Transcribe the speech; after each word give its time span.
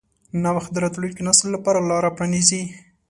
نوښت 0.43 0.69
د 0.73 0.77
راتلونکي 0.83 1.21
نسل 1.27 1.47
لپاره 1.55 1.85
لاره 1.89 2.09
پرانیځي. 2.17 2.63